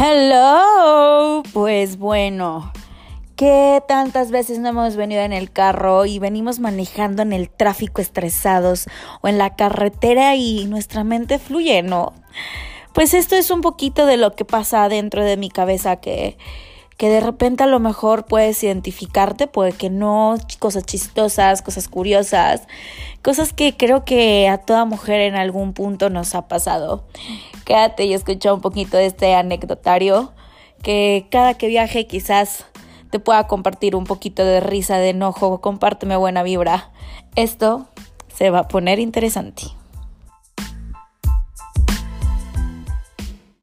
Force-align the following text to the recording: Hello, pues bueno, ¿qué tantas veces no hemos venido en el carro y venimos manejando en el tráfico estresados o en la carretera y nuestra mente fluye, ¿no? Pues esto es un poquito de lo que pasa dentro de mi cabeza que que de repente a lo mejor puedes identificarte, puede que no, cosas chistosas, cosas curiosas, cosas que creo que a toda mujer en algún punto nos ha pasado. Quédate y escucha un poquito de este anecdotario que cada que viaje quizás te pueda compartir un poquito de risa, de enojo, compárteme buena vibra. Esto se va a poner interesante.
Hello, 0.00 1.42
pues 1.52 1.98
bueno, 1.98 2.72
¿qué 3.34 3.82
tantas 3.88 4.30
veces 4.30 4.60
no 4.60 4.68
hemos 4.68 4.94
venido 4.94 5.22
en 5.22 5.32
el 5.32 5.50
carro 5.50 6.06
y 6.06 6.20
venimos 6.20 6.60
manejando 6.60 7.22
en 7.22 7.32
el 7.32 7.50
tráfico 7.50 8.00
estresados 8.00 8.86
o 9.22 9.26
en 9.26 9.38
la 9.38 9.56
carretera 9.56 10.36
y 10.36 10.66
nuestra 10.66 11.02
mente 11.02 11.40
fluye, 11.40 11.82
¿no? 11.82 12.12
Pues 12.92 13.12
esto 13.12 13.34
es 13.34 13.50
un 13.50 13.60
poquito 13.60 14.06
de 14.06 14.18
lo 14.18 14.36
que 14.36 14.44
pasa 14.44 14.88
dentro 14.88 15.24
de 15.24 15.36
mi 15.36 15.50
cabeza 15.50 15.96
que 15.96 16.38
que 16.98 17.08
de 17.08 17.20
repente 17.20 17.62
a 17.62 17.68
lo 17.68 17.78
mejor 17.78 18.26
puedes 18.26 18.62
identificarte, 18.62 19.46
puede 19.46 19.72
que 19.72 19.88
no, 19.88 20.36
cosas 20.58 20.84
chistosas, 20.84 21.62
cosas 21.62 21.88
curiosas, 21.88 22.66
cosas 23.22 23.52
que 23.52 23.76
creo 23.76 24.04
que 24.04 24.48
a 24.48 24.58
toda 24.58 24.84
mujer 24.84 25.20
en 25.20 25.36
algún 25.36 25.74
punto 25.74 26.10
nos 26.10 26.34
ha 26.34 26.48
pasado. 26.48 27.04
Quédate 27.64 28.04
y 28.04 28.14
escucha 28.14 28.52
un 28.52 28.60
poquito 28.60 28.96
de 28.96 29.06
este 29.06 29.34
anecdotario 29.34 30.32
que 30.82 31.28
cada 31.30 31.54
que 31.54 31.68
viaje 31.68 32.08
quizás 32.08 32.66
te 33.10 33.20
pueda 33.20 33.46
compartir 33.46 33.94
un 33.94 34.04
poquito 34.04 34.44
de 34.44 34.58
risa, 34.58 34.98
de 34.98 35.10
enojo, 35.10 35.60
compárteme 35.60 36.16
buena 36.16 36.42
vibra. 36.42 36.90
Esto 37.36 37.86
se 38.34 38.50
va 38.50 38.60
a 38.60 38.68
poner 38.68 38.98
interesante. 38.98 39.77